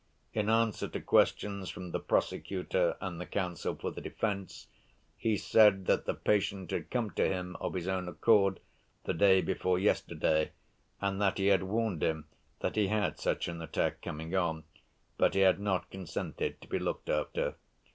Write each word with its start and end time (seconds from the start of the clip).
In 0.33 0.49
answer 0.49 0.87
to 0.87 0.99
questions 0.99 1.69
from 1.69 1.91
the 1.91 1.99
prosecutor 1.99 2.97
and 2.99 3.21
the 3.21 3.25
counsel 3.27 3.75
for 3.75 3.91
the 3.91 4.01
defense 4.01 4.65
he 5.15 5.37
said 5.37 5.85
that 5.85 6.05
the 6.05 6.15
patient 6.15 6.71
had 6.71 6.89
come 6.89 7.11
to 7.11 7.23
him 7.27 7.55
of 7.61 7.75
his 7.75 7.87
own 7.87 8.09
accord 8.09 8.59
the 9.03 9.13
day 9.13 9.41
before 9.41 9.77
yesterday 9.77 10.53
and 11.01 11.21
that 11.21 11.37
he 11.37 11.45
had 11.49 11.61
warned 11.61 12.01
him 12.01 12.25
that 12.61 12.77
he 12.77 12.87
had 12.87 13.19
such 13.19 13.47
an 13.47 13.61
attack 13.61 14.01
coming 14.01 14.33
on, 14.35 14.63
but 15.19 15.35
he 15.35 15.41
had 15.41 15.59
not 15.59 15.91
consented 15.91 16.59
to 16.61 16.67
be 16.67 16.79
looked 16.79 17.07
after. 17.07 17.53